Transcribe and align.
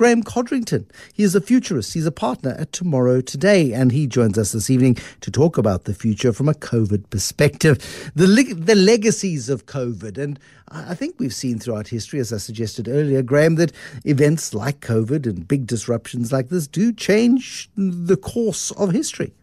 Graeme 0.00 0.22
Codrington. 0.22 0.86
He 1.12 1.24
is 1.24 1.34
a 1.34 1.42
futurist. 1.42 1.92
He's 1.92 2.06
a 2.06 2.10
partner 2.10 2.56
at 2.58 2.72
Tomorrow 2.72 3.20
Today, 3.20 3.74
and 3.74 3.92
he 3.92 4.06
joins 4.06 4.38
us 4.38 4.52
this 4.52 4.70
evening 4.70 4.96
to 5.20 5.30
talk 5.30 5.58
about 5.58 5.84
the 5.84 5.92
future 5.92 6.32
from 6.32 6.48
a 6.48 6.54
COVID 6.54 7.10
perspective, 7.10 8.10
the 8.14 8.26
le- 8.26 8.54
the 8.54 8.74
legacies 8.74 9.50
of 9.50 9.66
COVID. 9.66 10.16
And 10.16 10.40
I 10.68 10.94
think 10.94 11.16
we've 11.18 11.34
seen 11.34 11.58
throughout 11.58 11.88
history, 11.88 12.18
as 12.18 12.32
I 12.32 12.38
suggested 12.38 12.88
earlier, 12.88 13.20
Graeme, 13.20 13.56
that 13.56 13.72
events 14.06 14.54
like 14.54 14.80
COVID 14.80 15.26
and 15.26 15.46
big 15.46 15.66
disruptions 15.66 16.32
like 16.32 16.48
this 16.48 16.66
do 16.66 16.94
change 16.94 17.68
the 17.76 18.16
course 18.16 18.70
of 18.70 18.92
history. 18.92 19.34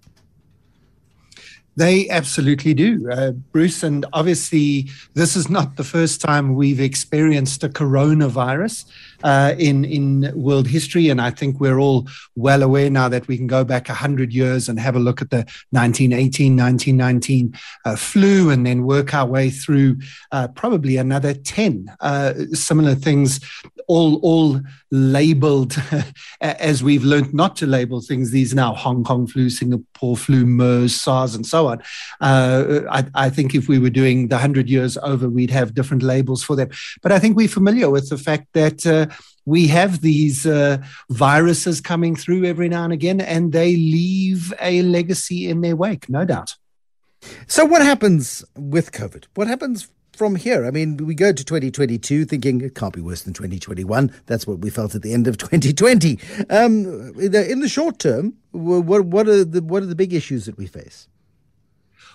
They 1.77 2.09
absolutely 2.09 2.73
do, 2.73 3.07
uh, 3.11 3.31
Bruce. 3.51 3.83
And 3.83 4.03
obviously, 4.11 4.89
this 5.13 5.35
is 5.35 5.47
not 5.47 5.75
the 5.75 5.83
first 5.83 6.19
time 6.19 6.55
we've 6.55 6.79
experienced 6.79 7.63
a 7.63 7.69
coronavirus 7.69 8.85
uh, 9.23 9.55
in 9.57 9.85
in 9.85 10.31
world 10.35 10.67
history, 10.67 11.09
and 11.09 11.21
I 11.21 11.31
think 11.31 11.59
we're 11.59 11.79
all 11.79 12.07
well 12.35 12.63
aware 12.63 12.89
now 12.89 13.09
that 13.09 13.27
we 13.27 13.37
can 13.37 13.47
go 13.47 13.63
back 13.63 13.87
hundred 13.87 14.33
years 14.33 14.69
and 14.69 14.79
have 14.79 14.95
a 14.95 14.99
look 14.99 15.21
at 15.21 15.29
the 15.29 15.45
1918, 15.71 16.55
1919 16.55 17.57
uh, 17.85 17.95
flu, 17.95 18.49
and 18.49 18.65
then 18.65 18.83
work 18.83 19.13
our 19.13 19.25
way 19.25 19.49
through 19.49 19.97
uh, 20.31 20.47
probably 20.49 20.97
another 20.97 21.33
ten 21.33 21.91
uh, 21.99 22.33
similar 22.53 22.95
things, 22.95 23.39
all 23.87 24.17
all 24.17 24.61
labeled 24.91 25.75
as 26.41 26.83
we've 26.83 27.03
learned 27.03 27.33
not 27.33 27.55
to 27.57 27.65
label 27.65 28.01
things. 28.01 28.31
These 28.31 28.53
now 28.53 28.73
Hong 28.73 29.03
Kong 29.03 29.27
flu, 29.27 29.49
Singapore 29.49 30.15
flu, 30.15 30.45
MERS, 30.45 30.99
SARS, 30.99 31.35
and 31.35 31.45
so 31.45 31.67
on. 31.67 31.81
Uh, 32.21 32.81
I, 32.89 33.05
I 33.15 33.29
think 33.29 33.53
if 33.53 33.67
we 33.67 33.79
were 33.79 33.89
doing 33.89 34.27
the 34.27 34.37
hundred 34.37 34.69
years 34.69 34.97
over, 34.97 35.29
we'd 35.29 35.51
have 35.51 35.73
different 35.73 36.03
labels 36.03 36.43
for 36.43 36.55
them. 36.55 36.69
But 37.01 37.11
I 37.11 37.19
think 37.19 37.35
we're 37.35 37.47
familiar 37.47 37.89
with 37.89 38.09
the 38.09 38.17
fact 38.17 38.47
that 38.53 38.85
uh, 38.85 39.07
we 39.47 39.67
have 39.67 40.01
these 40.01 40.45
uh, 40.45 40.77
viruses 41.09 41.79
coming 41.79 42.17
through 42.17 42.43
every 42.43 42.67
now 42.67 42.83
and 42.83 42.91
again, 42.91 43.21
and 43.21 43.53
they 43.53 43.77
leave 43.77 44.53
a 44.59 44.81
legacy 44.81 45.49
in 45.49 45.61
their 45.61 45.75
wake, 45.75 46.09
no 46.09 46.25
doubt. 46.25 46.55
So, 47.47 47.63
what 47.63 47.81
happens 47.81 48.43
with 48.57 48.91
COVID? 48.91 49.23
What 49.35 49.47
happens 49.47 49.87
from 50.11 50.35
here? 50.35 50.65
I 50.65 50.71
mean, 50.71 50.97
we 50.97 51.15
go 51.15 51.31
to 51.31 51.43
2022 51.45 52.25
thinking 52.25 52.59
it 52.59 52.75
can't 52.75 52.93
be 52.93 52.99
worse 52.99 53.21
than 53.21 53.33
2021. 53.33 54.11
That's 54.25 54.45
what 54.45 54.59
we 54.59 54.69
felt 54.69 54.93
at 54.95 55.01
the 55.01 55.13
end 55.13 55.27
of 55.27 55.37
2020. 55.37 56.19
Um, 56.49 57.13
in, 57.17 57.61
the, 57.61 57.69
short 57.69 57.99
term, 57.99 58.33
what, 58.51 59.05
what, 59.05 59.29
are 59.29 59.45
the, 59.45 59.61
what 59.61 59.81
are 59.81 59.87
the 59.87 59.95
big 59.95 60.13
issues 60.13 60.45
that 60.45 60.57
we 60.57 60.67
face? 60.67 61.07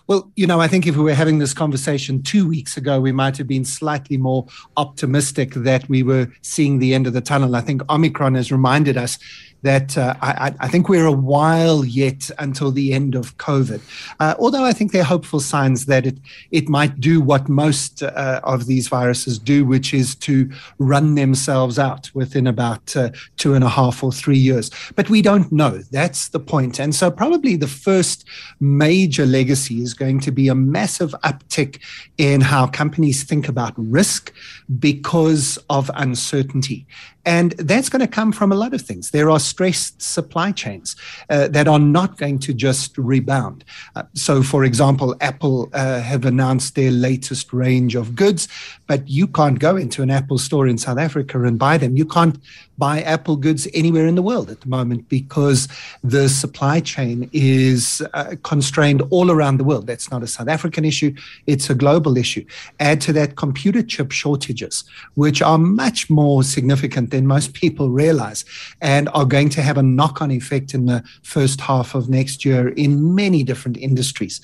Well, 0.08 0.30
you 0.34 0.46
know, 0.46 0.60
I 0.60 0.68
think 0.68 0.86
if 0.86 0.96
we 0.96 1.04
were 1.04 1.14
having 1.14 1.38
this 1.38 1.54
conversation 1.54 2.22
two 2.22 2.48
weeks 2.48 2.76
ago, 2.76 3.00
we 3.00 3.12
might 3.12 3.36
have 3.36 3.46
been 3.46 3.64
slightly 3.64 4.16
more 4.16 4.46
optimistic 4.76 5.54
that 5.54 5.88
we 5.88 6.02
were 6.02 6.28
seeing 6.42 6.78
the 6.78 6.92
end 6.92 7.06
of 7.06 7.12
the 7.12 7.20
tunnel. 7.20 7.54
I 7.54 7.60
think 7.60 7.88
Omicron 7.88 8.34
has 8.34 8.50
reminded 8.50 8.96
us 8.96 9.18
that 9.62 9.96
uh, 9.96 10.14
I, 10.20 10.54
I, 10.60 10.68
think 10.68 10.88
we're 10.88 11.06
a 11.06 11.12
while 11.12 11.84
yet 11.84 12.30
until 12.38 12.70
the 12.72 12.92
end 12.92 13.14
of 13.14 13.36
COVID. 13.38 13.80
Uh, 14.18 14.34
although 14.38 14.64
I 14.64 14.72
think 14.72 14.92
there 14.92 15.02
are 15.02 15.06
hopeful 15.06 15.40
signs 15.40 15.86
that 15.86 16.06
it 16.06 16.18
it 16.50 16.68
might 16.68 17.00
do 17.00 17.20
what 17.20 17.48
most 17.48 18.02
uh, 18.02 18.40
of 18.42 18.66
these 18.66 18.88
viruses 18.88 19.38
do, 19.38 19.64
which 19.64 19.94
is 19.94 20.14
to 20.16 20.50
run 20.78 21.14
themselves 21.14 21.78
out 21.78 22.10
within 22.14 22.46
about 22.46 22.96
uh, 22.96 23.10
two 23.36 23.54
and 23.54 23.64
a 23.64 23.68
half 23.68 24.02
or 24.02 24.12
three 24.12 24.38
years. 24.38 24.70
But 24.96 25.08
we 25.08 25.22
don't 25.22 25.50
know. 25.52 25.82
That's 25.90 26.28
the 26.28 26.40
point. 26.40 26.80
And 26.80 26.94
so 26.94 27.10
probably 27.10 27.56
the 27.56 27.68
first 27.68 28.24
major 28.60 29.26
legacy 29.26 29.80
is 29.80 29.94
going 29.94 30.20
to 30.20 30.32
be 30.32 30.48
a 30.48 30.54
massive 30.54 31.14
uptick 31.22 31.80
in 32.18 32.40
how 32.40 32.66
companies 32.66 33.22
think 33.22 33.48
about 33.48 33.74
risk 33.76 34.32
because 34.78 35.58
of 35.70 35.90
uncertainty. 35.94 36.86
And 37.24 37.52
that's 37.52 37.88
going 37.88 38.00
to 38.00 38.08
come 38.08 38.32
from 38.32 38.50
a 38.50 38.56
lot 38.56 38.74
of 38.74 38.82
things. 38.82 39.10
There 39.10 39.30
are 39.30 39.38
stressed 39.38 40.02
supply 40.02 40.52
chains 40.52 40.96
uh, 41.30 41.48
that 41.48 41.68
are 41.68 41.78
not 41.78 42.18
going 42.18 42.40
to 42.40 42.52
just 42.52 42.98
rebound. 42.98 43.64
Uh, 43.94 44.02
so, 44.14 44.42
for 44.42 44.64
example, 44.64 45.14
Apple 45.20 45.70
uh, 45.72 46.00
have 46.00 46.24
announced 46.24 46.74
their 46.74 46.90
latest 46.90 47.52
range 47.52 47.94
of 47.94 48.16
goods, 48.16 48.48
but 48.86 49.08
you 49.08 49.26
can't 49.26 49.58
go 49.58 49.76
into 49.76 50.02
an 50.02 50.10
Apple 50.10 50.38
store 50.38 50.66
in 50.66 50.78
South 50.78 50.98
Africa 50.98 51.42
and 51.44 51.58
buy 51.58 51.78
them. 51.78 51.96
You 51.96 52.06
can't 52.06 52.38
buy 52.78 53.00
Apple 53.02 53.36
goods 53.36 53.68
anywhere 53.74 54.06
in 54.08 54.16
the 54.16 54.22
world 54.22 54.50
at 54.50 54.60
the 54.60 54.68
moment 54.68 55.08
because 55.08 55.68
the 56.02 56.28
supply 56.28 56.80
chain 56.80 57.30
is 57.32 58.02
uh, 58.14 58.34
constrained 58.42 59.02
all 59.10 59.30
around 59.30 59.58
the 59.58 59.64
world. 59.64 59.86
That's 59.86 60.10
not 60.10 60.24
a 60.24 60.26
South 60.26 60.48
African 60.48 60.84
issue, 60.84 61.14
it's 61.46 61.70
a 61.70 61.76
global 61.76 62.16
issue. 62.16 62.44
Add 62.80 63.00
to 63.02 63.12
that 63.12 63.36
computer 63.36 63.84
chip 63.84 64.10
shortages, 64.10 64.82
which 65.14 65.40
are 65.40 65.58
much 65.58 66.10
more 66.10 66.42
significant 66.42 67.11
than 67.12 67.26
most 67.26 67.54
people 67.54 67.90
realize 67.90 68.44
and 68.80 69.08
are 69.14 69.24
going 69.24 69.48
to 69.50 69.62
have 69.62 69.78
a 69.78 69.82
knock 69.82 70.20
on 70.20 70.30
effect 70.30 70.74
in 70.74 70.86
the 70.86 71.02
first 71.22 71.60
half 71.60 71.94
of 71.94 72.08
next 72.08 72.44
year 72.44 72.68
in 72.70 73.14
many 73.14 73.44
different 73.44 73.76
industries. 73.76 74.40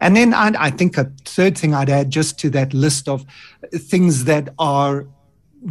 And 0.00 0.16
then 0.16 0.32
I, 0.32 0.52
I 0.58 0.70
think 0.70 0.96
a 0.96 1.12
third 1.26 1.58
thing 1.58 1.74
I'd 1.74 1.90
add 1.90 2.10
just 2.10 2.38
to 2.40 2.50
that 2.50 2.72
list 2.72 3.08
of 3.08 3.26
things 3.74 4.24
that 4.24 4.48
are 4.58 5.06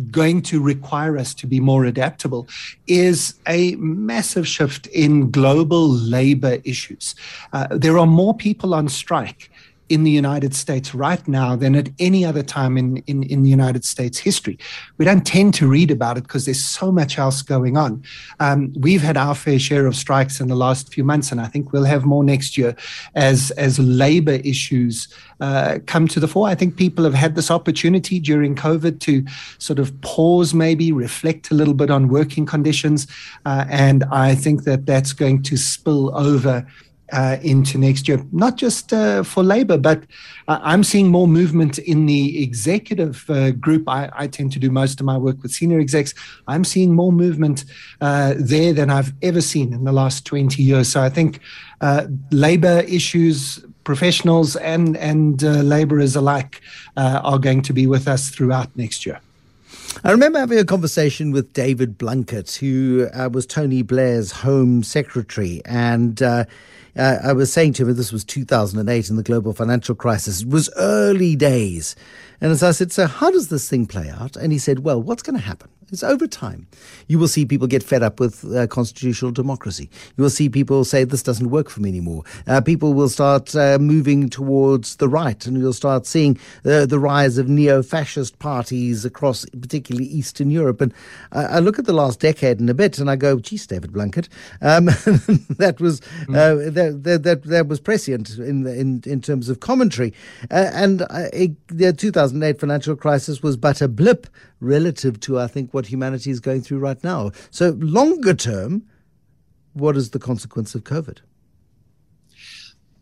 going 0.09 0.41
to 0.41 0.61
require 0.61 1.17
us 1.17 1.33
to 1.33 1.47
be 1.47 1.59
more 1.59 1.85
adaptable 1.85 2.47
is 2.87 3.35
a 3.47 3.75
massive 3.75 4.47
shift 4.47 4.87
in 4.87 5.31
global 5.31 5.89
labor 5.89 6.59
issues. 6.63 7.15
Uh, 7.51 7.67
there 7.71 7.97
are 7.97 8.07
more 8.07 8.33
people 8.33 8.73
on 8.73 8.87
strike 8.87 9.50
in 9.91 10.03
the 10.05 10.11
United 10.11 10.55
States 10.55 10.95
right 10.95 11.27
now 11.27 11.55
than 11.55 11.75
at 11.75 11.89
any 11.99 12.23
other 12.23 12.41
time 12.41 12.77
in, 12.77 12.97
in, 13.07 13.23
in 13.23 13.43
the 13.43 13.49
United 13.49 13.83
States 13.83 14.17
history. 14.17 14.57
We 14.97 15.03
don't 15.03 15.25
tend 15.25 15.53
to 15.55 15.67
read 15.67 15.91
about 15.91 16.17
it 16.17 16.23
because 16.23 16.45
there's 16.45 16.63
so 16.63 16.91
much 16.91 17.19
else 17.19 17.41
going 17.41 17.75
on. 17.75 18.03
Um, 18.39 18.73
we've 18.79 19.01
had 19.01 19.17
our 19.17 19.35
fair 19.35 19.59
share 19.59 19.85
of 19.87 19.95
strikes 19.95 20.39
in 20.39 20.47
the 20.47 20.55
last 20.55 20.93
few 20.93 21.03
months, 21.03 21.31
and 21.31 21.41
I 21.41 21.47
think 21.47 21.73
we'll 21.73 21.83
have 21.83 22.05
more 22.05 22.23
next 22.23 22.57
year 22.57 22.73
as, 23.15 23.51
as 23.51 23.79
labor 23.79 24.39
issues 24.45 25.13
uh, 25.41 25.79
come 25.87 26.07
to 26.07 26.19
the 26.19 26.27
fore. 26.27 26.47
I 26.47 26.55
think 26.55 26.77
people 26.77 27.03
have 27.03 27.13
had 27.13 27.35
this 27.35 27.51
opportunity 27.51 28.19
during 28.19 28.55
COVID 28.55 28.99
to 29.01 29.25
sort 29.57 29.79
of 29.79 29.99
pause, 30.01 30.53
maybe 30.53 30.91
reflect 30.91 31.51
a 31.51 31.55
little 31.55 31.73
bit 31.73 31.91
on 31.91 32.07
working 32.07 32.45
conditions. 32.45 33.07
Uh, 33.45 33.65
and 33.69 34.05
I 34.05 34.35
think 34.35 34.63
that 34.63 34.85
that's 34.85 35.11
going 35.11 35.43
to 35.43 35.57
spill 35.57 36.15
over 36.15 36.65
uh, 37.11 37.37
into 37.41 37.77
next 37.77 38.07
year, 38.07 38.23
not 38.31 38.57
just 38.57 38.93
uh, 38.93 39.23
for 39.23 39.43
Labour, 39.43 39.77
but 39.77 40.03
uh, 40.47 40.59
I'm 40.61 40.83
seeing 40.83 41.09
more 41.09 41.27
movement 41.27 41.77
in 41.79 42.05
the 42.05 42.41
executive 42.41 43.29
uh, 43.29 43.51
group. 43.51 43.87
I, 43.87 44.09
I, 44.13 44.27
tend 44.27 44.51
to 44.53 44.59
do 44.59 44.71
most 44.71 44.99
of 44.99 45.05
my 45.05 45.17
work 45.17 45.41
with 45.41 45.51
senior 45.51 45.79
execs. 45.79 46.13
I'm 46.47 46.63
seeing 46.63 46.93
more 46.93 47.11
movement 47.11 47.65
uh, 47.99 48.35
there 48.37 48.73
than 48.73 48.89
I've 48.89 49.13
ever 49.21 49.41
seen 49.41 49.73
in 49.73 49.83
the 49.83 49.91
last 49.91 50.25
20 50.25 50.63
years. 50.63 50.89
So 50.89 51.01
I 51.01 51.09
think 51.09 51.39
uh, 51.81 52.07
Labour 52.31 52.83
issues, 52.87 53.63
professionals 53.83 54.55
and, 54.55 54.95
and 54.97 55.41
labourers 55.41 56.15
alike 56.15 56.61
are 56.95 57.39
going 57.39 57.61
to 57.63 57.73
be 57.73 57.87
with 57.87 58.07
us 58.07 58.29
throughout 58.29 58.75
next 58.77 59.05
year. 59.05 59.19
I 60.03 60.11
remember 60.11 60.39
having 60.39 60.57
a 60.57 60.65
conversation 60.65 61.31
with 61.31 61.53
David 61.53 61.97
Blunkett, 61.97 62.57
who 62.57 63.07
uh, 63.13 63.29
was 63.31 63.45
Tony 63.45 63.83
Blair's 63.83 64.31
Home 64.31 64.81
Secretary, 64.83 65.61
and 65.65 66.21
uh, 66.23 66.45
uh, 66.97 67.17
I 67.23 67.33
was 67.33 67.53
saying 67.53 67.73
to 67.73 67.87
him, 67.87 67.95
this 67.95 68.11
was 68.11 68.23
2008 68.23 69.09
in 69.09 69.15
the 69.15 69.23
global 69.23 69.53
financial 69.53 69.93
crisis. 69.93 70.41
It 70.41 70.49
was 70.49 70.69
early 70.77 71.35
days. 71.35 71.95
And 72.39 72.51
as 72.51 72.63
I 72.63 72.71
said, 72.71 72.91
so 72.91 73.05
how 73.05 73.29
does 73.31 73.49
this 73.49 73.69
thing 73.69 73.85
play 73.85 74.09
out? 74.09 74.35
And 74.35 74.51
he 74.51 74.57
said, 74.57 74.79
well, 74.79 75.01
what's 75.01 75.21
going 75.21 75.37
to 75.37 75.45
happen? 75.45 75.69
It's 75.91 76.03
over 76.03 76.25
time. 76.25 76.67
You 77.07 77.19
will 77.19 77.27
see 77.27 77.45
people 77.45 77.67
get 77.67 77.83
fed 77.83 78.01
up 78.01 78.19
with 78.19 78.45
uh, 78.55 78.65
constitutional 78.67 79.31
democracy. 79.31 79.89
You 80.15 80.23
will 80.23 80.29
see 80.29 80.47
people 80.47 80.85
say, 80.85 81.03
this 81.03 81.21
doesn't 81.21 81.49
work 81.49 81.69
for 81.69 81.81
me 81.81 81.89
anymore. 81.89 82.23
Uh, 82.47 82.61
people 82.61 82.93
will 82.93 83.09
start 83.09 83.53
uh, 83.55 83.77
moving 83.77 84.29
towards 84.29 84.95
the 84.95 85.09
right, 85.09 85.45
and 85.45 85.57
you'll 85.57 85.73
start 85.73 86.05
seeing 86.05 86.39
uh, 86.65 86.85
the 86.85 86.97
rise 86.97 87.37
of 87.37 87.49
neo 87.49 87.83
fascist 87.83 88.39
parties 88.39 89.03
across, 89.03 89.45
particularly 89.59 90.07
Eastern 90.07 90.49
Europe. 90.49 90.79
And 90.79 90.93
I 91.33 91.59
look 91.59 91.77
at 91.77 91.85
the 91.85 91.93
last 91.93 92.21
decade 92.21 92.61
and 92.61 92.69
a 92.69 92.73
bit, 92.73 92.97
and 92.97 93.09
I 93.09 93.17
go, 93.17 93.39
geez, 93.39 93.67
David 93.67 93.91
Blunkett, 93.91 94.29
um, 94.61 94.85
that 95.57 95.81
was 95.81 95.99
mm. 95.99 96.73
that, 96.73 97.03
that, 97.03 97.23
that, 97.23 97.43
that, 97.43 97.67
was 97.67 97.79
prescient 97.81 98.37
in, 98.37 98.65
in, 98.65 99.03
in 99.05 99.21
terms 99.21 99.49
of 99.49 99.59
commentary. 99.59 100.13
Uh, 100.49 100.69
and 100.73 101.05
it, 101.33 101.51
the 101.67 101.91
2008 101.91 102.59
financial 102.59 102.95
crisis 102.95 103.43
was 103.43 103.57
but 103.57 103.81
a 103.81 103.87
blip 103.87 104.27
relative 104.61 105.19
to, 105.21 105.39
I 105.39 105.47
think, 105.47 105.73
what 105.73 105.87
humanity 105.87 106.31
is 106.31 106.39
going 106.39 106.61
through 106.61 106.79
right 106.79 107.03
now. 107.03 107.31
So, 107.49 107.71
longer 107.79 108.33
term, 108.33 108.83
what 109.73 109.97
is 109.97 110.11
the 110.11 110.19
consequence 110.19 110.73
of 110.75 110.83
COVID? 110.83 111.19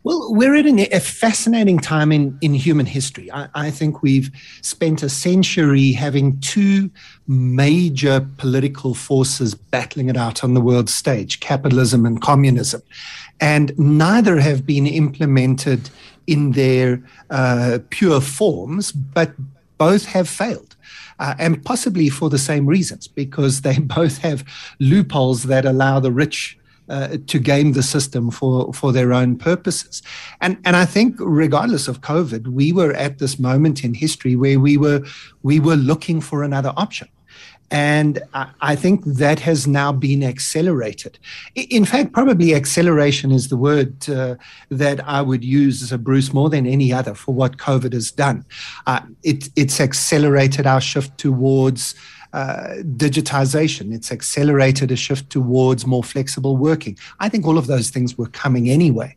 Well, 0.02 0.32
we're 0.32 0.54
in 0.54 0.78
a 0.78 0.98
fascinating 0.98 1.78
time 1.78 2.10
in, 2.10 2.38
in 2.40 2.54
human 2.54 2.86
history. 2.86 3.30
I, 3.30 3.48
I, 3.54 3.70
think 3.70 4.02
we've 4.02 4.30
spent 4.62 5.02
a 5.02 5.10
century 5.10 5.92
having 5.92 6.40
two 6.40 6.90
major 7.26 8.26
political 8.38 8.94
forces 8.94 9.54
battling 9.54 10.08
it 10.08 10.16
out 10.16 10.42
on 10.42 10.54
the 10.54 10.60
world 10.62 10.88
stage 10.88 11.40
capitalism 11.40 12.06
and 12.06 12.22
communism. 12.22 12.80
And 13.42 13.78
neither 13.78 14.40
have 14.40 14.64
been 14.64 14.86
implemented 14.86 15.90
in 16.26 16.52
their 16.52 17.02
uh, 17.28 17.80
pure 17.90 18.22
forms, 18.22 18.92
but 18.92 19.34
both 19.76 20.06
have 20.06 20.30
failed. 20.30 20.69
Uh, 21.20 21.34
and 21.38 21.64
possibly 21.64 22.08
for 22.08 22.28
the 22.28 22.38
same 22.38 22.66
reasons, 22.66 23.06
because 23.06 23.60
they 23.60 23.78
both 23.98 24.18
have 24.18 24.44
loopholes 24.80 25.44
that 25.44 25.64
allow 25.64 26.00
the 26.00 26.10
rich 26.10 26.58
uh, 26.88 27.18
to 27.28 27.38
game 27.38 27.72
the 27.72 27.84
system 27.84 28.32
for, 28.32 28.72
for 28.74 28.92
their 28.92 29.12
own 29.12 29.36
purposes. 29.38 30.02
And, 30.40 30.58
and 30.64 30.74
I 30.74 30.84
think 30.84 31.14
regardless 31.20 31.86
of 31.86 32.00
COVID, 32.00 32.48
we 32.48 32.72
were 32.72 32.92
at 32.94 33.18
this 33.18 33.38
moment 33.38 33.84
in 33.84 33.94
history 33.94 34.34
where 34.34 34.58
we 34.58 34.76
were, 34.76 35.04
we 35.44 35.60
were 35.60 35.76
looking 35.76 36.20
for 36.20 36.42
another 36.42 36.72
option. 36.76 37.08
And 37.70 38.20
I 38.60 38.74
think 38.74 39.04
that 39.04 39.38
has 39.40 39.66
now 39.66 39.92
been 39.92 40.24
accelerated. 40.24 41.18
In 41.54 41.84
fact, 41.84 42.12
probably 42.12 42.52
acceleration 42.52 43.30
is 43.30 43.48
the 43.48 43.56
word 43.56 44.08
uh, 44.08 44.34
that 44.70 45.06
I 45.06 45.22
would 45.22 45.44
use, 45.44 45.92
uh, 45.92 45.96
Bruce, 45.96 46.32
more 46.32 46.50
than 46.50 46.66
any 46.66 46.92
other 46.92 47.14
for 47.14 47.32
what 47.32 47.58
COVID 47.58 47.92
has 47.92 48.10
done. 48.10 48.44
Uh, 48.88 49.00
it, 49.22 49.50
it's 49.54 49.80
accelerated 49.80 50.66
our 50.66 50.80
shift 50.80 51.16
towards 51.16 51.94
uh, 52.32 52.76
digitization. 52.96 53.92
It's 53.94 54.12
accelerated 54.12 54.90
a 54.90 54.96
shift 54.96 55.30
towards 55.30 55.86
more 55.86 56.04
flexible 56.04 56.56
working. 56.56 56.96
I 57.18 57.28
think 57.28 57.46
all 57.46 57.58
of 57.58 57.66
those 57.66 57.90
things 57.90 58.16
were 58.16 58.28
coming 58.28 58.70
anyway. 58.70 59.16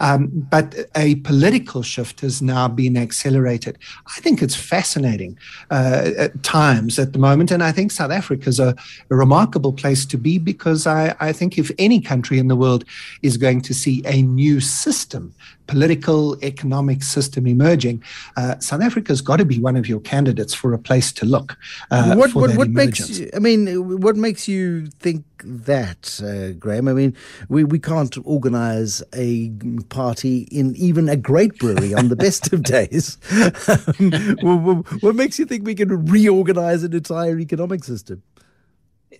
Um, 0.00 0.28
but 0.50 0.74
a 0.96 1.16
political 1.16 1.82
shift 1.82 2.20
has 2.20 2.40
now 2.40 2.68
been 2.68 2.96
accelerated. 2.96 3.78
I 4.16 4.20
think 4.20 4.42
it's 4.42 4.56
fascinating 4.56 5.38
uh, 5.70 6.10
at 6.16 6.42
times 6.42 6.98
at 6.98 7.12
the 7.12 7.18
moment. 7.18 7.50
And 7.50 7.62
I 7.62 7.72
think 7.72 7.92
South 7.92 8.10
Africa 8.10 8.48
is 8.48 8.60
a, 8.60 8.74
a 9.10 9.14
remarkable 9.14 9.72
place 9.72 10.06
to 10.06 10.18
be 10.18 10.38
because 10.38 10.86
I, 10.86 11.14
I 11.20 11.32
think 11.32 11.58
if 11.58 11.70
any 11.78 12.00
country 12.00 12.38
in 12.38 12.48
the 12.48 12.56
world 12.56 12.84
is 13.22 13.36
going 13.36 13.60
to 13.62 13.74
see 13.74 14.02
a 14.06 14.22
new 14.22 14.60
system 14.60 15.34
political 15.66 16.36
economic 16.42 17.02
system 17.02 17.46
emerging, 17.46 18.02
uh, 18.36 18.58
South 18.58 18.82
Africa's 18.82 19.20
got 19.20 19.36
to 19.36 19.44
be 19.44 19.58
one 19.58 19.76
of 19.76 19.88
your 19.88 20.00
candidates 20.00 20.54
for 20.54 20.72
a 20.72 20.78
place 20.78 21.12
to 21.12 21.26
look. 21.26 21.56
Uh, 21.90 22.14
what 22.14 22.34
what, 22.34 22.56
what 22.56 22.70
makes 22.70 23.18
you, 23.18 23.30
I 23.34 23.38
mean, 23.38 24.00
what 24.00 24.16
makes 24.16 24.48
you 24.48 24.86
think 24.86 25.24
that, 25.44 26.20
uh, 26.22 26.52
Graeme? 26.58 26.88
I 26.88 26.92
mean, 26.92 27.16
we, 27.48 27.64
we 27.64 27.78
can't 27.78 28.16
organise 28.24 29.02
a 29.14 29.50
party 29.88 30.42
in 30.50 30.74
even 30.76 31.08
a 31.08 31.16
great 31.16 31.58
brewery 31.58 31.94
on 31.94 32.08
the 32.08 32.16
best 32.16 32.52
of 32.52 32.62
days. 32.62 33.18
what 35.02 35.14
makes 35.14 35.38
you 35.38 35.46
think 35.46 35.64
we 35.64 35.74
can 35.74 36.06
reorganise 36.06 36.82
an 36.82 36.92
entire 36.94 37.38
economic 37.38 37.84
system? 37.84 38.22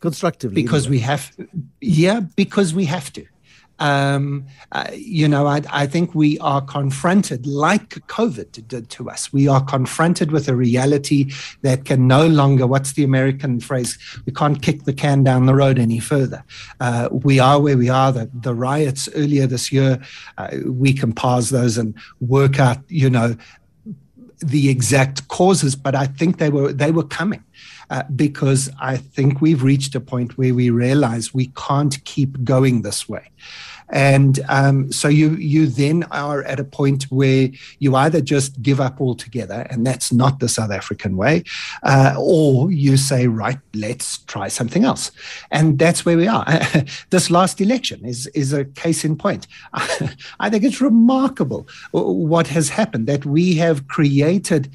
Constructively, 0.00 0.62
because 0.62 0.87
anyway. 0.87 0.96
we 0.96 1.00
have, 1.02 1.37
yeah, 1.81 2.20
because 2.20 2.75
we 2.75 2.85
have 2.85 3.12
to. 3.14 3.26
Um, 3.80 4.46
uh, 4.70 4.88
you 4.94 5.26
know, 5.26 5.46
I, 5.46 5.62
I, 5.68 5.86
think 5.86 6.14
we 6.14 6.38
are 6.38 6.60
confronted, 6.60 7.44
like 7.44 7.88
COVID 8.06 8.68
did 8.68 8.88
to 8.90 9.10
us, 9.10 9.32
we 9.32 9.48
are 9.48 9.64
confronted 9.64 10.30
with 10.30 10.48
a 10.48 10.54
reality 10.54 11.32
that 11.62 11.84
can 11.84 12.06
no 12.06 12.26
longer, 12.26 12.68
what's 12.68 12.92
the 12.92 13.02
American 13.02 13.58
phrase? 13.58 13.98
We 14.26 14.32
can't 14.32 14.62
kick 14.62 14.84
the 14.84 14.92
can 14.92 15.24
down 15.24 15.46
the 15.46 15.56
road 15.56 15.80
any 15.80 15.98
further. 15.98 16.44
Uh, 16.78 17.08
we 17.10 17.40
are 17.40 17.60
where 17.60 17.76
we 17.76 17.88
are. 17.88 18.12
The, 18.12 18.30
the 18.32 18.54
riots 18.54 19.08
earlier 19.16 19.48
this 19.48 19.72
year, 19.72 20.00
uh, 20.38 20.50
we 20.66 20.92
can 20.92 21.12
pause 21.12 21.50
those 21.50 21.76
and 21.76 21.96
work 22.20 22.60
out, 22.60 22.78
you 22.88 23.10
know, 23.10 23.34
the 24.38 24.68
exact 24.68 25.26
causes, 25.28 25.74
but 25.74 25.94
I 25.94 26.06
think 26.06 26.38
they 26.38 26.50
were 26.50 26.72
they 26.72 26.90
were 26.90 27.04
coming. 27.04 27.42
Uh, 27.94 28.02
because 28.17 28.69
I 28.81 28.96
think 28.96 29.41
we've 29.41 29.62
reached 29.62 29.94
a 29.94 30.00
point 30.00 30.37
where 30.37 30.52
we 30.52 30.69
realize 30.69 31.32
we 31.32 31.52
can't 31.55 32.05
keep 32.05 32.43
going 32.43 32.82
this 32.82 33.08
way. 33.08 33.31
And 33.88 34.41
um, 34.49 34.91
so 34.91 35.06
you 35.06 35.37
you 35.37 35.69
then 35.69 36.02
are 36.11 36.43
at 36.43 36.58
a 36.58 36.64
point 36.64 37.05
where 37.05 37.50
you 37.79 37.94
either 37.94 38.20
just 38.20 38.61
give 38.61 38.81
up 38.81 39.00
altogether, 39.00 39.64
and 39.70 39.87
that's 39.87 40.12
not 40.12 40.41
the 40.41 40.49
South 40.49 40.73
African 40.73 41.17
way, 41.17 41.44
uh, 41.85 42.17
or 42.19 42.73
you 42.73 42.96
say, 42.96 43.29
right, 43.29 43.58
let's 43.75 44.19
try 44.25 44.49
something 44.49 44.85
else. 44.85 45.12
And 45.52 45.79
that's 45.79 46.05
where 46.05 46.17
we 46.17 46.26
are. 46.26 46.44
this 47.11 47.31
last 47.31 47.61
election 47.61 48.05
is 48.05 48.26
is 48.29 48.52
a 48.52 48.64
case 48.64 49.05
in 49.05 49.14
point. 49.17 49.46
I 50.41 50.50
think 50.50 50.64
it's 50.64 50.81
remarkable 50.81 51.69
what 51.93 52.49
has 52.49 52.70
happened 52.70 53.06
that 53.06 53.25
we 53.25 53.55
have 53.55 53.87
created 53.87 54.69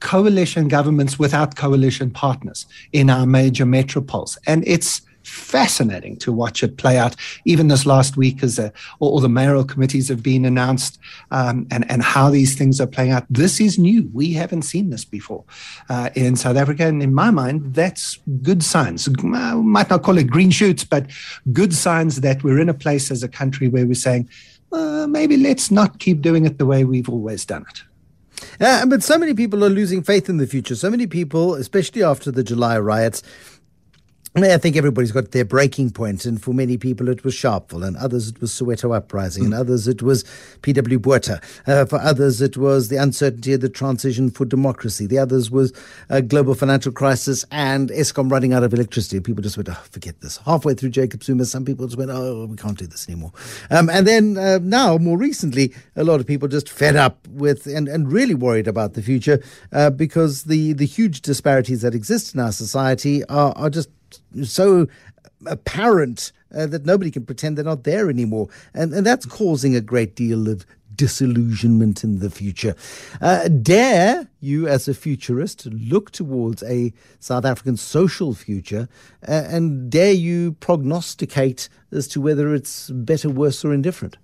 coalition 0.00 0.68
governments 0.68 1.18
without 1.18 1.56
coalition 1.56 2.10
partners 2.10 2.66
in 2.92 3.10
our 3.10 3.26
major 3.26 3.64
metropoles. 3.64 4.36
And 4.46 4.66
it's 4.66 5.02
fascinating 5.26 6.16
to 6.16 6.32
watch 6.32 6.62
it 6.62 6.76
play 6.76 6.96
out. 6.96 7.16
Even 7.44 7.68
this 7.68 7.84
last 7.84 8.16
week, 8.16 8.42
as 8.42 8.58
a, 8.58 8.72
all, 9.00 9.20
the 9.20 9.28
mayoral 9.28 9.64
committees 9.64 10.08
have 10.08 10.22
been 10.22 10.44
announced, 10.44 10.98
um, 11.30 11.66
and 11.70 11.90
and 11.90 12.02
how 12.02 12.30
these 12.30 12.56
things 12.56 12.80
are 12.80 12.86
playing 12.86 13.10
out. 13.10 13.26
This 13.28 13.60
is 13.60 13.78
new. 13.78 14.08
We 14.12 14.32
haven't 14.32 14.62
seen 14.62 14.90
this 14.90 15.04
before 15.04 15.44
uh, 15.88 16.10
in 16.14 16.36
South 16.36 16.56
Africa, 16.56 16.86
and 16.86 17.02
in 17.02 17.12
my 17.12 17.30
mind, 17.30 17.74
that's 17.74 18.18
good 18.42 18.62
signs. 18.62 19.08
I 19.08 19.54
might 19.54 19.90
not 19.90 20.02
call 20.02 20.18
it 20.18 20.30
green 20.30 20.50
shoots, 20.50 20.84
but 20.84 21.10
good 21.52 21.74
signs 21.74 22.20
that 22.20 22.42
we're 22.44 22.60
in 22.60 22.68
a 22.68 22.74
place 22.74 23.10
as 23.10 23.22
a 23.22 23.28
country 23.28 23.68
where 23.68 23.86
we're 23.86 23.94
saying. 23.94 24.28
Uh, 24.72 25.06
maybe 25.06 25.36
let's 25.36 25.70
not 25.70 26.00
keep 26.00 26.20
doing 26.20 26.44
it 26.44 26.58
the 26.58 26.66
way 26.66 26.84
we've 26.84 27.08
always 27.08 27.46
done 27.46 27.64
it. 27.70 27.82
Uh, 28.60 28.86
but 28.86 29.02
so 29.02 29.18
many 29.18 29.34
people 29.34 29.64
are 29.64 29.68
losing 29.68 30.02
faith 30.02 30.28
in 30.28 30.38
the 30.38 30.46
future. 30.46 30.74
So 30.74 30.90
many 30.90 31.06
people, 31.06 31.54
especially 31.54 32.02
after 32.02 32.30
the 32.30 32.42
July 32.42 32.78
riots, 32.78 33.22
I 34.44 34.58
think 34.58 34.76
everybody's 34.76 35.12
got 35.12 35.30
their 35.30 35.46
breaking 35.46 35.92
point, 35.92 36.26
and 36.26 36.42
for 36.42 36.52
many 36.52 36.76
people 36.76 37.08
it 37.08 37.24
was 37.24 37.34
Sharpeville, 37.34 37.86
and 37.86 37.96
others 37.96 38.28
it 38.28 38.38
was 38.38 38.52
Soweto 38.52 38.94
Uprising, 38.94 39.44
mm. 39.44 39.46
and 39.46 39.54
others 39.54 39.88
it 39.88 40.02
was 40.02 40.24
P.W. 40.60 40.98
Botha. 40.98 41.40
Uh, 41.66 41.86
for 41.86 41.98
others 42.00 42.42
it 42.42 42.58
was 42.58 42.88
the 42.88 42.96
uncertainty 42.96 43.54
of 43.54 43.62
the 43.62 43.70
transition 43.70 44.30
for 44.30 44.44
democracy. 44.44 45.06
The 45.06 45.18
others 45.18 45.50
was 45.50 45.72
a 46.10 46.20
global 46.20 46.54
financial 46.54 46.92
crisis 46.92 47.46
and 47.50 47.88
Eskom 47.88 48.30
running 48.30 48.52
out 48.52 48.62
of 48.62 48.74
electricity. 48.74 49.20
People 49.20 49.42
just 49.42 49.56
went, 49.56 49.70
oh, 49.70 49.82
forget 49.90 50.20
this. 50.20 50.36
Halfway 50.38 50.74
through 50.74 50.90
Jacob 50.90 51.24
Zuma, 51.24 51.46
some 51.46 51.64
people 51.64 51.86
just 51.86 51.96
went, 51.96 52.10
oh, 52.10 52.44
we 52.44 52.56
can't 52.56 52.76
do 52.76 52.86
this 52.86 53.08
anymore. 53.08 53.32
Um, 53.70 53.88
and 53.88 54.06
then 54.06 54.36
uh, 54.36 54.58
now, 54.60 54.98
more 54.98 55.16
recently, 55.16 55.74
a 55.96 56.04
lot 56.04 56.20
of 56.20 56.26
people 56.26 56.46
just 56.46 56.68
fed 56.68 56.94
up 56.94 57.26
with 57.28 57.66
and, 57.66 57.88
and 57.88 58.12
really 58.12 58.34
worried 58.34 58.68
about 58.68 58.92
the 58.92 59.02
future 59.02 59.42
uh, 59.72 59.88
because 59.88 60.44
the, 60.44 60.74
the 60.74 60.84
huge 60.84 61.22
disparities 61.22 61.80
that 61.80 61.94
exist 61.94 62.34
in 62.34 62.40
our 62.40 62.52
society 62.52 63.24
are, 63.24 63.54
are 63.56 63.70
just 63.70 63.88
so 64.42 64.86
apparent 65.46 66.32
uh, 66.54 66.66
that 66.66 66.86
nobody 66.86 67.10
can 67.10 67.24
pretend 67.24 67.56
they're 67.56 67.64
not 67.64 67.84
there 67.84 68.08
anymore. 68.08 68.48
And, 68.74 68.92
and 68.94 69.06
that's 69.06 69.26
causing 69.26 69.74
a 69.74 69.80
great 69.80 70.14
deal 70.14 70.48
of 70.48 70.64
disillusionment 70.94 72.02
in 72.02 72.20
the 72.20 72.30
future. 72.30 72.74
Uh, 73.20 73.48
dare 73.48 74.28
you, 74.40 74.66
as 74.66 74.88
a 74.88 74.94
futurist, 74.94 75.66
look 75.66 76.10
towards 76.10 76.62
a 76.62 76.92
South 77.20 77.44
African 77.44 77.76
social 77.76 78.34
future 78.34 78.88
uh, 79.28 79.44
and 79.48 79.90
dare 79.90 80.12
you 80.12 80.52
prognosticate 80.52 81.68
as 81.92 82.08
to 82.08 82.20
whether 82.20 82.54
it's 82.54 82.90
better, 82.90 83.28
worse, 83.28 83.64
or 83.64 83.72
indifferent? 83.72 84.16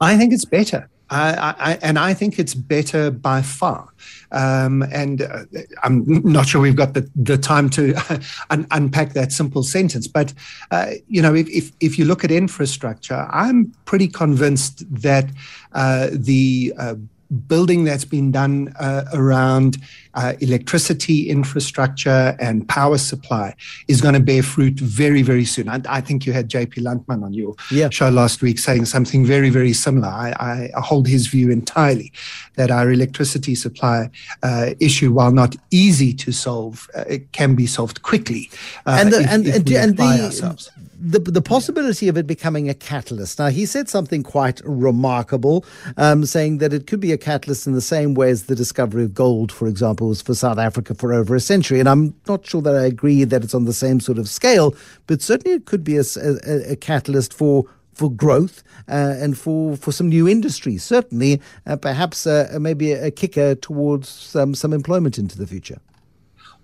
I 0.00 0.16
think 0.16 0.32
it's 0.32 0.44
better. 0.44 0.88
I, 1.10 1.54
I, 1.58 1.78
and 1.82 1.98
I 1.98 2.14
think 2.14 2.38
it's 2.38 2.54
better 2.54 3.10
by 3.10 3.42
far. 3.42 3.92
Um, 4.32 4.82
and 4.92 5.22
uh, 5.22 5.44
I'm 5.84 6.04
not 6.24 6.48
sure 6.48 6.60
we've 6.60 6.76
got 6.76 6.94
the, 6.94 7.08
the 7.14 7.38
time 7.38 7.70
to 7.70 7.94
un- 8.50 8.66
unpack 8.70 9.12
that 9.12 9.32
simple 9.32 9.62
sentence. 9.62 10.08
But, 10.08 10.34
uh, 10.70 10.92
you 11.08 11.22
know, 11.22 11.34
if, 11.34 11.48
if, 11.48 11.72
if, 11.80 11.98
you 11.98 12.04
look 12.04 12.24
at 12.24 12.30
infrastructure, 12.30 13.28
I'm 13.30 13.72
pretty 13.84 14.08
convinced 14.08 14.84
that 15.02 15.30
uh, 15.72 16.08
the 16.12 16.74
uh, 16.76 16.96
building 17.46 17.84
that's 17.84 18.04
been 18.04 18.30
done 18.30 18.72
uh, 18.78 19.04
around 19.12 19.78
uh, 20.14 20.34
electricity 20.40 21.28
infrastructure 21.28 22.36
and 22.40 22.68
power 22.68 22.98
supply 22.98 23.54
is 23.88 24.00
going 24.00 24.14
to 24.14 24.20
bear 24.20 24.42
fruit 24.42 24.78
very, 24.80 25.22
very 25.22 25.44
soon. 25.44 25.68
I, 25.68 25.80
I 25.88 26.00
think 26.00 26.24
you 26.26 26.32
had 26.32 26.48
JP 26.48 26.82
Landman 26.82 27.22
on 27.22 27.34
your 27.34 27.54
yeah. 27.70 27.90
show 27.90 28.08
last 28.08 28.42
week 28.42 28.58
saying 28.58 28.86
something 28.86 29.24
very, 29.24 29.50
very 29.50 29.72
similar. 29.72 30.08
I, 30.08 30.70
I 30.74 30.80
hold 30.80 31.06
his 31.06 31.26
view 31.26 31.50
entirely 31.50 32.12
that 32.54 32.70
our 32.70 32.90
electricity 32.90 33.54
supply 33.54 34.10
uh, 34.42 34.70
issue, 34.80 35.12
while 35.12 35.32
not 35.32 35.56
easy 35.70 36.14
to 36.14 36.32
solve, 36.32 36.88
uh, 36.96 37.04
it 37.08 37.32
can 37.32 37.54
be 37.54 37.66
solved 37.66 38.02
quickly. 38.02 38.50
Uh, 38.86 38.98
and 39.00 39.12
the, 39.12 39.20
if, 39.20 39.30
and, 39.30 39.46
if 39.46 39.56
and, 39.56 39.70
and 39.70 39.96
the, 39.96 40.24
ourselves 40.24 40.70
the 41.06 41.20
the 41.20 41.42
possibility 41.42 42.08
of 42.08 42.16
it 42.16 42.26
becoming 42.26 42.68
a 42.68 42.74
catalyst. 42.74 43.38
Now 43.38 43.48
he 43.48 43.64
said 43.64 43.88
something 43.88 44.22
quite 44.22 44.60
remarkable, 44.64 45.64
um, 45.96 46.26
saying 46.26 46.58
that 46.58 46.72
it 46.72 46.86
could 46.86 47.00
be 47.00 47.12
a 47.12 47.18
catalyst 47.18 47.66
in 47.66 47.74
the 47.74 47.80
same 47.80 48.14
way 48.14 48.30
as 48.30 48.46
the 48.46 48.56
discovery 48.56 49.04
of 49.04 49.14
gold, 49.14 49.52
for 49.52 49.68
example, 49.68 50.08
was 50.08 50.20
for 50.20 50.34
South 50.34 50.58
Africa 50.58 50.94
for 50.94 51.12
over 51.12 51.34
a 51.34 51.40
century. 51.40 51.78
And 51.78 51.88
I'm 51.88 52.14
not 52.26 52.44
sure 52.44 52.60
that 52.62 52.74
I 52.74 52.84
agree 52.84 53.24
that 53.24 53.44
it's 53.44 53.54
on 53.54 53.66
the 53.66 53.72
same 53.72 54.00
sort 54.00 54.18
of 54.18 54.28
scale, 54.28 54.74
but 55.06 55.22
certainly 55.22 55.56
it 55.56 55.66
could 55.66 55.84
be 55.84 55.96
a, 55.96 56.04
a, 56.22 56.72
a 56.72 56.76
catalyst 56.76 57.32
for 57.32 57.64
for 57.94 58.10
growth 58.10 58.62
uh, 58.88 59.14
and 59.18 59.38
for, 59.38 59.74
for 59.74 59.90
some 59.90 60.10
new 60.10 60.28
industries. 60.28 60.84
Certainly, 60.84 61.40
uh, 61.66 61.76
perhaps 61.76 62.26
uh, 62.26 62.58
maybe 62.60 62.92
a, 62.92 63.06
a, 63.06 63.10
kicker 63.10 63.54
towards 63.54 64.08
some 64.08 64.54
some 64.54 64.74
employment 64.74 65.18
into 65.18 65.38
the 65.38 65.46
future. 65.46 65.78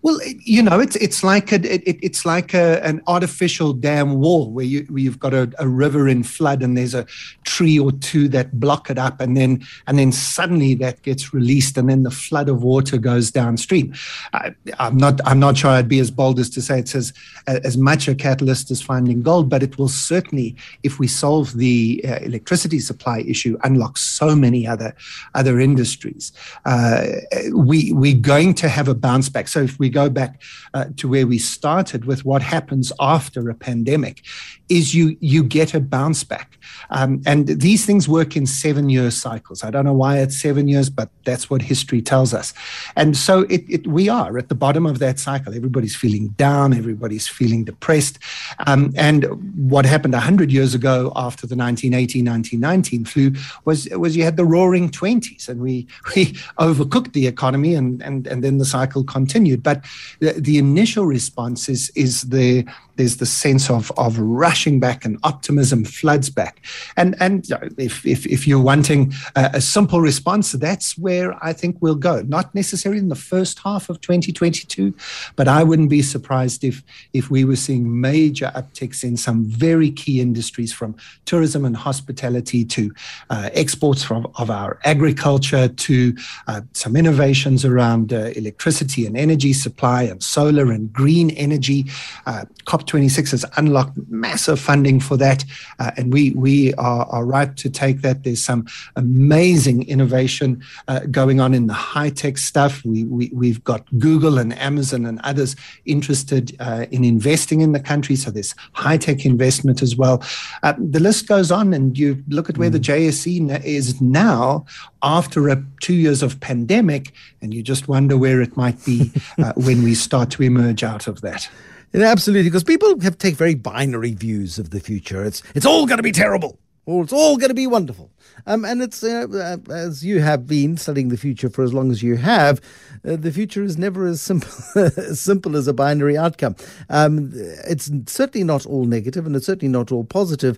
Well, 0.03 0.19
you 0.41 0.65
know, 0.65 0.81
it's 0.81 0.97
it's 0.97 1.23
like 1.23 1.53
a 1.53 1.57
it, 1.57 1.97
it's 2.03 2.27
like 2.27 2.55
a, 2.55 2.85
an 2.85 3.03
artificial 3.07 3.73
dam 3.73 4.19
wall 4.19 4.51
where 4.51 4.65
you 4.65 4.85
where 4.91 4.99
you've 4.99 5.21
got 5.21 5.33
a, 5.33 5.53
a, 5.61 5.69
river 5.69 6.09
in 6.09 6.25
flood 6.25 6.61
and 6.61 6.77
there's 6.77 6.93
a 6.93 7.07
tree 7.45 7.79
or 7.79 7.93
two 7.93 8.27
that 8.31 8.59
block 8.59 8.91
it 8.91 8.99
up, 8.99 9.21
and 9.21 9.37
then 9.37 9.63
and 9.87 10.01
then 10.01 10.11
suddenly 10.11 10.75
that 10.75 11.03
gets 11.03 11.33
released, 11.33 11.79
and 11.79 11.89
then 11.89 12.03
the 12.03 12.11
flood 12.11 12.49
of 12.49 12.65
water 12.65 12.99
goes 12.99 13.31
downstream. 13.31 13.95
I, 14.33 14.55
am 14.81 14.97
not 14.97 15.21
I'm 15.25 15.39
not 15.39 15.57
sure 15.57 15.71
I'd 15.71 15.89
be 15.89 16.01
as 16.01 16.11
bold 16.11 16.41
as 16.41 16.51
to 16.51 16.63
say 16.63 16.81
it's 16.81 16.97
as 16.97 17.13
as 17.47 17.77
much 17.77 18.09
a 18.09 18.15
catalyst 18.17 18.73
as 18.73 18.83
finding 18.83 19.23
gold, 19.23 19.49
but 19.49 19.63
it 19.63 19.79
will 19.79 19.89
certainly, 19.89 20.57
if 20.83 20.99
we 20.99 21.07
solve 21.07 21.57
the 21.57 22.05
uh, 22.09 22.17
electricity 22.23 22.81
supply 22.81 23.21
issue, 23.21 23.57
unlock 23.63 23.97
so 23.99 24.35
many 24.35 24.67
other 24.67 24.97
other 25.37 25.61
industries. 25.61 26.33
Uh, 26.65 27.07
we 27.55 27.93
we're 27.93 28.19
going 28.19 28.53
to 28.55 28.69
have 28.69 28.89
a 28.89 28.95
bounce 28.97 29.29
back. 29.29 29.47
So 29.47 29.61
if 29.61 29.79
we 29.79 29.92
go 29.93 30.11
back 30.11 30.41
uh, 30.75 30.87
to 30.97 31.09
where 31.09 31.27
we 31.27 31.39
started 31.39 32.05
with 32.05 32.25
what 32.25 32.43
happens 32.43 32.93
after 32.99 33.49
a 33.49 33.55
pandemic, 33.55 34.23
is 34.69 34.95
you 34.95 35.17
you 35.21 35.43
get 35.45 35.75
a 35.75 35.81
bounce 35.81 36.25
back, 36.25 36.59
um, 36.91 37.23
and 37.27 37.47
these 37.49 37.85
things 37.85 38.09
work 38.09 38.37
in 38.37 38.47
seven 38.47 38.89
year 38.89 39.11
cycles. 39.11 39.63
I 39.63 39.71
don't 39.71 39.85
know 39.85 39.93
why 39.93 40.19
it's 40.19 40.41
seven 40.41 40.67
years, 40.69 40.89
but 40.91 41.11
that's 41.25 41.51
what 41.51 41.63
history 41.63 42.03
tells 42.03 42.33
us. 42.35 42.55
And 42.97 43.17
so 43.17 43.41
it, 43.43 43.65
it 43.69 43.87
we 43.87 44.09
are 44.09 44.39
at 44.39 44.49
the 44.49 44.55
bottom 44.55 44.87
of 44.87 44.99
that 44.99 45.19
cycle. 45.19 45.55
Everybody's 45.55 45.95
feeling 45.95 46.29
down. 46.31 46.73
Everybody's 46.73 47.29
feeling 47.29 47.65
depressed. 47.65 48.19
Um, 48.67 48.93
and 48.97 49.25
what 49.71 49.85
happened 49.85 50.15
hundred 50.15 50.53
years 50.53 50.75
ago 50.75 51.13
after 51.17 51.47
the 51.47 51.57
1918 51.57 52.25
1919 52.25 53.05
flu 53.05 53.33
was 53.65 53.89
was 53.91 54.17
you 54.17 54.25
had 54.25 54.37
the 54.37 54.45
Roaring 54.45 54.91
Twenties, 54.91 55.49
and 55.49 55.61
we 55.61 55.87
we 56.15 56.27
overcooked 56.59 57.13
the 57.13 57.27
economy, 57.27 57.75
and 57.75 58.03
and 58.03 58.27
and 58.27 58.43
then 58.43 58.59
the 58.59 58.65
cycle 58.65 59.05
continued. 59.05 59.63
But 59.63 59.82
the, 60.21 60.33
the 60.33 60.59
initial 60.59 61.07
response 61.07 61.69
is 61.69 61.91
is 61.95 62.23
the 62.23 62.65
there's 62.97 63.17
the 63.17 63.27
sense 63.27 63.71
of 63.71 63.91
of 63.97 64.19
rushing 64.19 64.81
back 64.81 65.05
and 65.05 65.19
optimism 65.23 65.85
floods 65.85 66.31
back. 66.31 66.65
And 66.97 67.17
and 67.21 67.47
if 67.79 68.05
if, 68.07 68.27
if 68.27 68.47
you're 68.47 68.63
wanting 68.63 69.13
a, 69.37 69.51
a 69.55 69.61
simple 69.61 70.01
response, 70.01 70.53
that's 70.53 70.99
where 70.99 71.37
I 71.45 71.53
think 71.53 71.77
we'll 71.81 71.95
go. 71.95 72.23
Not 72.23 72.55
necessarily 72.55 73.01
in 73.01 73.09
the 73.09 73.15
first 73.15 73.59
half 73.61 73.89
of 73.89 74.01
2022, 74.01 74.95
but 75.37 75.49
I 75.49 75.63
wouldn't 75.63 75.91
be 75.91 76.03
surprised 76.03 76.65
if 76.65 76.83
if 77.13 77.31
we 77.31 77.45
were 77.45 77.57
seeing 77.57 78.01
major 78.01 78.53
upticks 78.55 79.05
in 79.05 79.17
some 79.17 79.45
very 79.45 79.91
key 79.91 80.21
industries 80.21 80.73
from 80.73 80.97
tourism 81.25 81.65
and 81.65 81.77
hospitality 81.77 82.65
to 82.65 82.93
uh, 83.31 83.51
exports 83.53 84.03
from 84.03 84.27
of 84.37 84.51
our 84.51 84.79
agriculture 84.85 85.69
to 85.69 86.15
uh, 86.47 86.61
some 86.73 86.97
innovations 86.97 87.65
around 87.65 88.13
uh, 88.13 88.31
electricity 88.37 89.07
and 89.07 89.17
energy 89.17 89.53
supply 89.53 90.03
and 90.03 90.23
solar 90.23 90.71
and 90.71 90.93
green 90.93 91.31
energy. 91.31 91.87
Uh, 92.27 92.45
COP26 92.83 93.31
has 93.31 93.45
unlocked 93.57 93.99
massive 94.09 94.61
funding 94.61 95.01
for 95.01 95.17
that, 95.17 95.45
uh, 95.79 95.91
and 95.97 96.13
we 96.13 96.31
we 96.31 96.75
are, 96.75 97.07
are 97.07 97.25
ripe 97.25 97.57
to 97.57 97.71
take 97.71 98.03
that. 98.03 98.25
There's 98.25 98.43
some 98.43 98.67
amazing 98.97 99.89
innovation 99.89 100.63
uh, 100.89 101.01
going 101.11 101.41
on 101.41 101.55
in 101.55 101.67
the 101.67 101.75
high 101.75 102.11
tech 102.11 102.39
stuff. 102.39 102.85
We, 102.85 103.05
we 103.05 103.31
we've 103.35 103.63
got 103.65 103.87
Google 103.99 104.39
and 104.39 104.57
Amazon 104.59 105.07
and 105.07 105.21
others 105.23 105.57
interested 105.85 106.57
uh, 106.61 106.87
in 106.91 107.05
investing 107.05 107.61
in 107.61 107.73
the 107.73 107.81
country, 107.81 108.17
so 108.17 108.31
there's 108.31 108.55
high 108.73 108.97
tech 108.97 109.25
investment 109.25 109.83
as 109.83 109.97
well. 109.97 110.23
Uh, 110.63 110.75
the 110.79 111.01
list 111.01 111.27
goes 111.29 111.51
on, 111.51 111.73
and 111.73 111.99
you 111.99 112.23
look 112.29 112.49
at 112.49 112.59
where 112.59 112.71
mm. 112.71 112.75
the 112.75 112.81
JSE 112.81 113.65
is 113.65 114.01
now 114.01 114.65
after 115.03 115.49
a, 115.49 115.63
two 115.81 115.95
years 115.95 116.23
of 116.23 116.41
pandemic, 116.41 117.13
and 117.41 117.53
you 117.53 117.63
just 117.63 117.89
wonder 117.89 118.17
where 118.17 118.41
it 118.41 118.57
might 118.57 118.85
be 118.85 119.11
uh, 119.39 119.53
when 119.57 119.83
we 119.83 119.95
start 119.95 120.31
to 120.31 120.43
emerge 120.43 120.83
out 120.83 121.07
of 121.07 121.21
that. 121.23 121.49
Yeah, 121.93 122.11
absolutely, 122.11 122.49
because 122.49 122.65
people 122.65 122.99
have 123.01 123.19
take 123.19 123.35
very 123.35 123.55
binary 123.55 124.15
views 124.15 124.59
of 124.59 124.71
the 124.71 124.81
future. 124.81 125.25
It's 125.25 125.43
it's 125.55 125.67
all 125.67 125.87
going 125.87 125.99
to 125.99 126.03
be 126.03 126.13
terrible, 126.13 126.59
or 126.87 127.05
it's 127.05 127.13
all 127.13 127.37
going 127.37 127.51
to 127.51 127.55
be 127.55 127.67
wonderful. 127.67 128.11
Um, 128.47 128.65
and 128.65 128.83
it's 128.83 129.05
uh, 129.05 129.27
uh, 129.31 129.73
as 129.73 130.03
you 130.03 130.21
have 130.21 130.47
been 130.47 130.79
studying 130.79 131.09
the 131.09 131.19
future 131.19 131.51
for 131.51 131.63
as 131.63 131.75
long 131.75 131.91
as 131.91 132.03
you 132.03 132.17
have, 132.17 132.63
uh, 133.07 133.17
the 133.17 133.31
future 133.31 133.63
is 133.63 133.77
never 133.77 134.07
as 134.07 134.23
simple 134.23 134.49
as 134.75 135.21
simple 135.21 135.55
as 135.55 135.69
a 135.69 135.75
binary 135.75 136.17
outcome. 136.17 136.57
Um, 136.89 137.31
it's 137.35 137.91
certainly 138.07 138.45
not 138.45 138.65
all 138.65 138.87
negative, 138.87 139.27
and 139.27 139.37
it's 139.37 139.47
certainly 139.47 139.71
not 139.71 139.93
all 139.93 140.05
positive. 140.05 140.57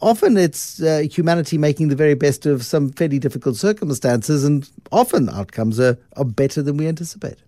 Often 0.00 0.36
it's 0.36 0.80
uh, 0.80 1.06
humanity 1.10 1.58
making 1.58 1.88
the 1.88 1.96
very 1.96 2.14
best 2.14 2.46
of 2.46 2.64
some 2.64 2.92
fairly 2.92 3.18
difficult 3.18 3.56
circumstances, 3.56 4.44
and 4.44 4.70
often 4.92 5.28
outcomes 5.28 5.80
are, 5.80 5.98
are 6.16 6.24
better 6.24 6.62
than 6.62 6.76
we 6.76 6.86
anticipate. 6.86 7.38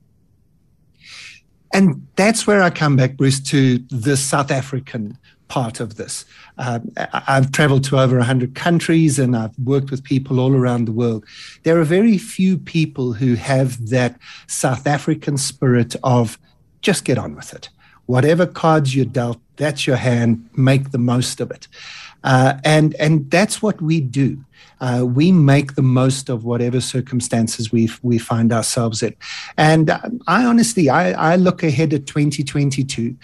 And 1.73 2.07
that's 2.17 2.47
where 2.47 2.63
I 2.63 2.71
come 2.71 2.97
back, 2.97 3.17
Bruce, 3.17 3.41
to 3.41 3.79
the 3.91 4.17
South 4.17 4.51
African 4.51 5.17
part 5.51 5.81
of 5.81 5.97
this. 5.97 6.25
Uh, 6.59 6.79
I've 7.13 7.53
traveled 7.53 7.85
to 7.85 7.99
over 7.99 8.17
100 8.17 8.55
countries 8.55 9.19
and 9.19 9.37
I've 9.37 9.57
worked 9.59 9.91
with 9.91 10.05
people 10.05 10.41
all 10.41 10.55
around 10.55 10.87
the 10.87 10.93
world. 10.93 11.25
There 11.65 11.79
are 11.79 11.85
very 11.85 12.19
few 12.19 12.57
people 12.57 13.13
who 13.13 13.35
have 13.35 13.89
that 13.91 14.19
South 14.47 14.87
African 14.87 15.37
spirit 15.37 15.97
of 16.05 16.39
just 16.83 17.05
get 17.05 17.19
on 17.19 17.35
with 17.35 17.53
it. 17.53 17.69
Whatever 18.07 18.47
cards 18.47 18.95
you're 18.95 19.05
dealt, 19.05 19.41
that's 19.57 19.87
your 19.87 19.97
hand, 19.97 20.49
make 20.57 20.91
the 20.91 20.99
most 20.99 21.41
of 21.41 21.51
it. 21.51 21.69
Uh, 22.23 22.55
and, 22.65 22.95
and 22.97 23.31
that's 23.31 23.63
what 23.63 23.81
we 23.81 24.01
do 24.01 24.45
uh, 24.81 25.05
we 25.07 25.31
make 25.31 25.75
the 25.75 25.83
most 25.83 26.29
of 26.29 26.45
whatever 26.45 26.81
circumstances 26.81 27.71
we 27.71 27.89
we 28.03 28.19
find 28.19 28.53
ourselves 28.53 29.03
in. 29.03 29.15
And 29.57 29.91
uh, 29.91 30.01
I 30.27 30.45
honestly, 30.45 30.89
I, 30.89 31.33
I 31.33 31.37
look 31.37 31.63
ahead 31.63 31.93
at 31.93 32.07
2022, 32.07 33.17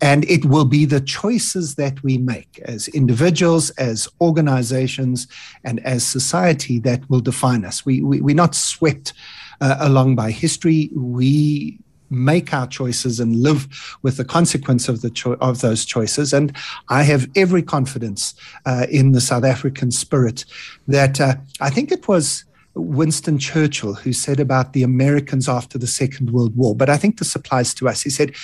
and 0.00 0.24
it 0.24 0.44
will 0.44 0.64
be 0.64 0.84
the 0.84 1.00
choices 1.00 1.76
that 1.76 2.02
we 2.02 2.18
make 2.18 2.58
as 2.64 2.88
individuals, 2.88 3.70
as 3.70 4.08
organizations, 4.20 5.28
and 5.62 5.84
as 5.86 6.04
society 6.04 6.78
that 6.80 7.08
will 7.08 7.20
define 7.20 7.64
us. 7.64 7.86
We, 7.86 8.02
we 8.02 8.20
we're 8.20 8.34
not 8.34 8.54
swept 8.54 9.12
uh, 9.60 9.76
along 9.78 10.16
by 10.16 10.32
history. 10.32 10.90
We 10.94 11.78
make 12.14 12.54
our 12.54 12.66
choices 12.66 13.20
and 13.20 13.42
live 13.42 13.68
with 14.02 14.16
the 14.16 14.24
consequence 14.24 14.88
of 14.88 15.02
the 15.02 15.10
cho- 15.10 15.38
of 15.40 15.60
those 15.60 15.84
choices. 15.84 16.32
And 16.32 16.56
I 16.88 17.02
have 17.02 17.28
every 17.34 17.62
confidence 17.62 18.34
uh, 18.64 18.86
in 18.90 19.12
the 19.12 19.20
South 19.20 19.44
African 19.44 19.90
spirit 19.90 20.44
that 20.88 21.20
uh, 21.20 21.34
I 21.60 21.70
think 21.70 21.92
it 21.92 22.08
was. 22.08 22.44
Winston 22.76 23.38
Churchill, 23.38 23.94
who 23.94 24.12
said 24.12 24.40
about 24.40 24.72
the 24.72 24.82
Americans 24.82 25.48
after 25.48 25.78
the 25.78 25.86
Second 25.86 26.30
World 26.30 26.56
War, 26.56 26.74
but 26.74 26.90
I 26.90 26.96
think 26.96 27.20
this 27.20 27.36
applies 27.36 27.72
to 27.74 27.88
us. 27.88 28.02
He 28.02 28.10
said, 28.10 28.34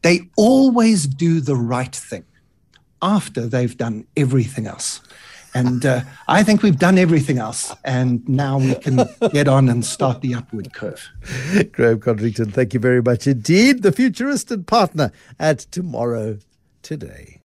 they 0.00 0.30
always 0.36 1.06
do 1.06 1.40
the 1.40 1.56
right 1.56 1.94
thing 1.94 2.24
after 3.02 3.46
they've 3.46 3.76
done 3.76 4.06
everything 4.16 4.66
else. 4.66 5.02
And 5.56 5.86
uh, 5.86 6.02
I 6.28 6.42
think 6.42 6.62
we've 6.62 6.78
done 6.78 6.98
everything 6.98 7.38
else. 7.38 7.74
And 7.84 8.26
now 8.28 8.58
we 8.58 8.74
can 8.74 9.08
get 9.32 9.48
on 9.48 9.68
and 9.68 9.84
start 9.84 10.20
the 10.20 10.34
upward 10.34 10.74
curve. 10.74 11.08
Graeme 11.72 11.98
Codrington, 11.98 12.50
thank 12.52 12.74
you 12.74 12.80
very 12.80 13.02
much 13.02 13.26
indeed. 13.26 13.82
The 13.82 13.92
futurist 13.92 14.50
and 14.50 14.66
partner 14.66 15.12
at 15.38 15.60
Tomorrow 15.60 16.38
Today. 16.82 17.34